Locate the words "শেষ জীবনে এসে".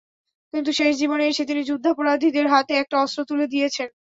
0.73-1.43